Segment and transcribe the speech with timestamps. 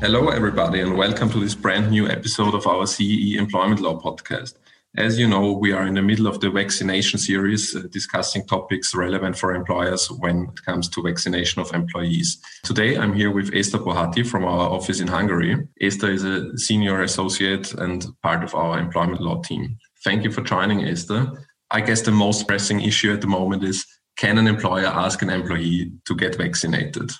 [0.00, 4.54] Hello, everybody, and welcome to this brand new episode of our CEE Employment Law podcast.
[4.96, 8.94] As you know, we are in the middle of the vaccination series uh, discussing topics
[8.94, 12.38] relevant for employers when it comes to vaccination of employees.
[12.62, 15.66] Today, I'm here with Eszter Bohati from our office in Hungary.
[15.82, 19.78] Eszter is a senior associate and part of our employment law team.
[20.04, 21.36] Thank you for joining, Eszter.
[21.72, 23.84] I guess the most pressing issue at the moment is
[24.16, 27.10] can an employer ask an employee to get vaccinated?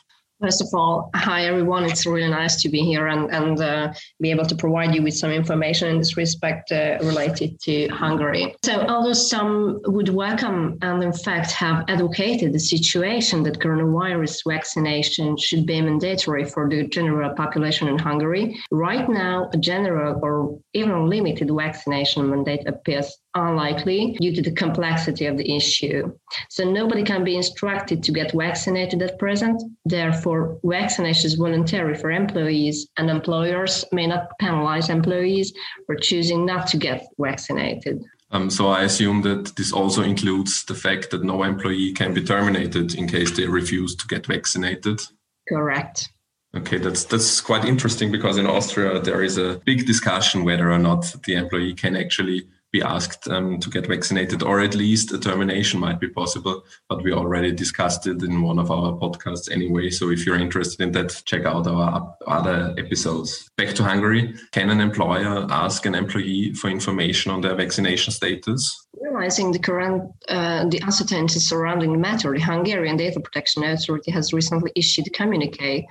[0.41, 1.85] First of all, hi everyone.
[1.85, 5.17] It's really nice to be here and, and uh, be able to provide you with
[5.17, 8.55] some information in this respect uh, related to Hungary.
[8.65, 15.37] So, although some would welcome and in fact have advocated the situation that coronavirus vaccination
[15.37, 21.09] should be mandatory for the general population in Hungary, right now a general or even
[21.09, 26.13] limited vaccination mandate appears unlikely due to the complexity of the issue.
[26.49, 29.63] So nobody can be instructed to get vaccinated at present.
[29.85, 30.28] Therefore,
[30.65, 35.53] vaccination is voluntary for employees, and employers may not penalize employees
[35.87, 38.03] for choosing not to get vaccinated.
[38.31, 42.23] Um, so I assume that this also includes the fact that no employee can be
[42.23, 45.01] terminated in case they refuse to get vaccinated.
[45.49, 46.11] Correct.
[46.57, 50.79] Okay, that's that's quite interesting because in Austria there is a big discussion whether or
[50.79, 55.19] not the employee can actually be asked um, to get vaccinated, or at least a
[55.19, 56.65] termination might be possible.
[56.89, 59.91] But we already discussed it in one of our podcasts anyway.
[59.91, 63.49] So if you're interested in that, check out our other episodes.
[63.57, 64.35] Back to Hungary.
[64.53, 68.87] Can an employer ask an employee for information on their vaccination status?
[69.01, 74.33] Realizing the current uh, the uncertainty surrounding the matter, the Hungarian Data Protection Authority has
[74.33, 75.87] recently issued a communique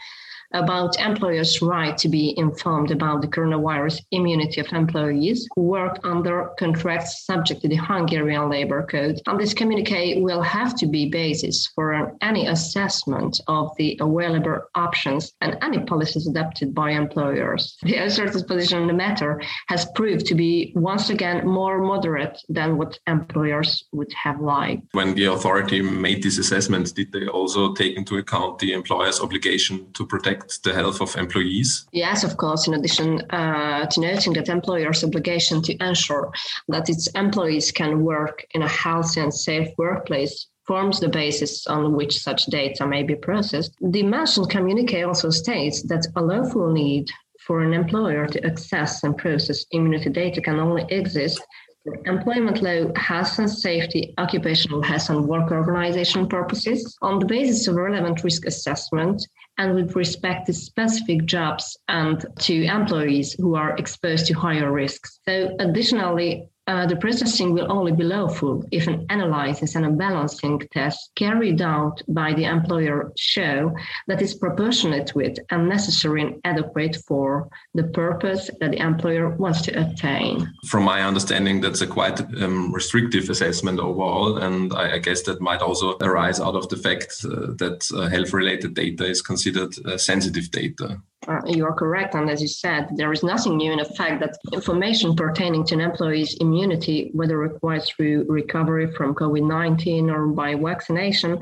[0.54, 6.50] about employers' right to be informed about the coronavirus immunity of employees who work under
[6.58, 9.20] contracts subject to the Hungarian Labor Code.
[9.28, 15.34] And this communique will have to be basis for any assessment of the available options
[15.42, 17.78] and any policies adopted by employers.
[17.84, 22.78] The authority's position on the matter has proved to be once again more moderate than
[22.78, 24.84] what employers would have liked.
[24.94, 29.92] When the authority made this assessment, did they also take into account the employer's obligation
[29.94, 31.86] to protect protect the health of employees?
[31.92, 32.68] Yes, of course.
[32.68, 36.32] In addition uh, to noting that employers' obligation to ensure
[36.68, 41.94] that its employees can work in a healthy and safe workplace forms the basis on
[41.96, 43.74] which such data may be processed.
[43.82, 47.10] The mentioned communique also states that a lawful need
[47.40, 51.42] for an employer to access and process immunity data can only exist
[52.06, 57.76] employment law, health and safety, occupational health and work organization purposes on the basis of
[57.76, 59.26] relevant risk assessment
[59.58, 65.20] and with respect to specific jobs and to employees who are exposed to higher risks.
[65.26, 70.60] So additionally, uh, the processing will only be lawful if an analysis and a balancing
[70.72, 73.74] test carried out by the employer show
[74.08, 79.62] that is proportionate with and necessary and adequate for the purpose that the employer wants
[79.62, 80.54] to attain.
[80.68, 85.40] From my understanding, that's a quite um, restrictive assessment overall, and I, I, guess that
[85.40, 89.98] might also arise out of the fact uh, that uh, health-related data is considered uh,
[89.98, 91.02] sensitive data.
[91.28, 92.16] Uh, you are correct.
[92.16, 95.76] And as you said, there is nothing new in the fact that information pertaining to
[95.76, 101.38] an employee's immunity, whether required through recovery from COVID 19 or by vaccination,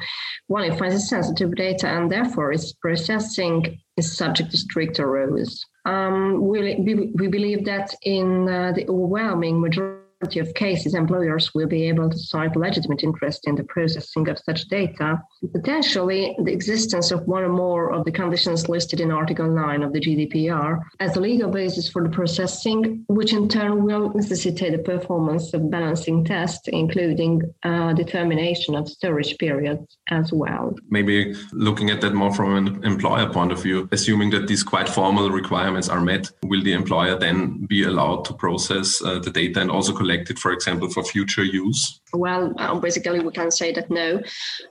[0.47, 5.63] well, it finds sensitive data and therefore its processing is subject to stricter rules.
[5.85, 10.05] Um, we, we, believe that in uh, the overwhelming majority
[10.36, 14.68] of cases, employers will be able to cite legitimate interest in the processing of such
[14.68, 15.22] data.
[15.53, 19.94] Potentially, the existence of one or more of the conditions listed in Article 9 of
[19.94, 24.80] the GDPR as a legal basis for the processing, which in turn will necessitate the
[24.80, 30.75] performance of balancing tests, including uh, determination of storage periods as well.
[30.90, 34.90] Maybe looking at that more from an employer point of view, assuming that these quite
[34.90, 39.62] formal requirements are met, will the employer then be allowed to process uh, the data
[39.62, 42.00] and also collected, for example, for future use?
[42.13, 44.21] Well, uh, basically, we can say that no.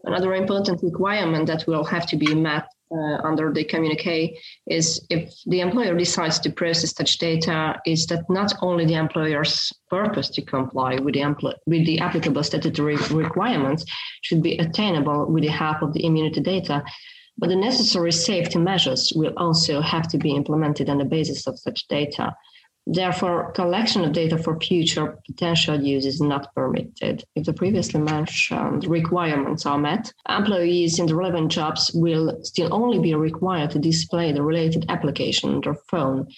[0.05, 5.35] Another important requirement that will have to be met uh, under the communique is if
[5.46, 10.43] the employer decides to process such data, is that not only the employer's purpose to
[10.43, 13.85] comply with the, empl- with the applicable statutory requirements
[14.23, 16.82] should be attainable with the help of the immunity data,
[17.37, 21.58] but the necessary safety measures will also have to be implemented on the basis of
[21.58, 22.32] such data.
[22.87, 27.25] Therefore, collection of data for future potential use is not permitted.
[27.35, 32.99] If the previously mentioned requirements are met, employees in the relevant jobs will still only
[32.99, 36.29] be required to display the related application on their phone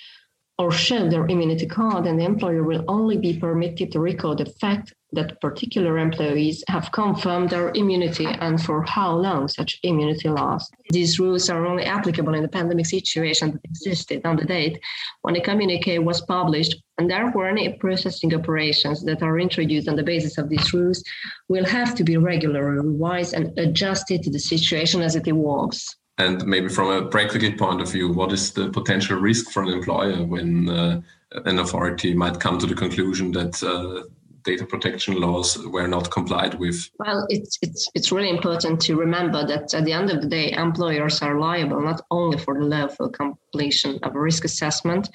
[0.58, 4.46] or show their immunity card, and the employer will only be permitted to record the
[4.46, 10.70] fact that particular employees have confirmed their immunity and for how long such immunity lasts.
[10.90, 14.78] These rules are only applicable in the pandemic situation that existed on the date
[15.22, 20.02] when the communique was published, and therefore any processing operations that are introduced on the
[20.02, 21.02] basis of these rules
[21.48, 25.96] will have to be regularly revised and adjusted to the situation as it evolves.
[26.18, 29.68] And maybe from a practical point of view, what is the potential risk for an
[29.68, 31.02] employer when uh,
[31.44, 34.08] an authority might come to the conclusion that uh,
[34.46, 36.88] data protection laws were not complied with?
[36.98, 40.52] Well, it's, it's, it's really important to remember that at the end of the day,
[40.52, 45.10] employers are liable not only for the lawful completion of a risk assessment,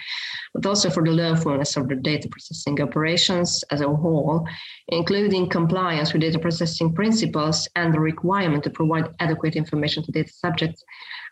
[0.54, 4.45] but also for the lawfulness of the data processing operations as a whole,
[4.89, 10.34] including compliance with data processing principles and the requirement to provide adequate information to data
[10.34, 10.84] subjects.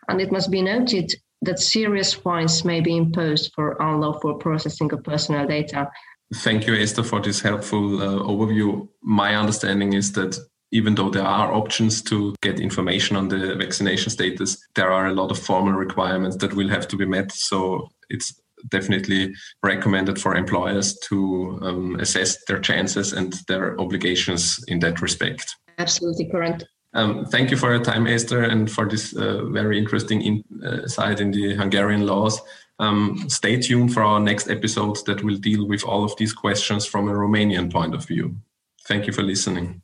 [0.08, 1.12] And it must be noted
[1.42, 5.90] that serious fines may be imposed for unlawful processing of personal data.
[6.36, 8.88] Thank you, Eszter, for this helpful uh, overview.
[9.02, 10.38] My understanding is that
[10.72, 15.14] even though there are options to get information on the vaccination status, there are a
[15.14, 17.32] lot of formal requirements that will have to be met.
[17.32, 24.78] So it's definitely recommended for employers to um, assess their chances and their obligations in
[24.80, 25.56] that respect.
[25.78, 26.64] Absolutely correct.
[26.92, 31.22] Um, thank you for your time, Eszter, and for this uh, very interesting insight uh,
[31.22, 32.40] in the Hungarian laws.
[32.80, 36.86] Um, stay tuned for our next episode that will deal with all of these questions
[36.86, 38.36] from a Romanian point of view.
[38.88, 39.82] Thank you for listening.